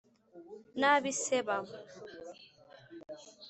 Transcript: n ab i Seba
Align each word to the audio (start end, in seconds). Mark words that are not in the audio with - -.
n 0.79 0.81
ab 0.93 1.03
i 1.11 1.13
Seba 1.23 1.57